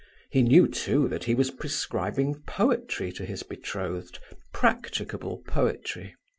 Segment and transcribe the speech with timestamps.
[0.31, 4.17] He knew, too, that he was prescribing poetry to his betrothed,
[4.51, 6.15] practicable poetry.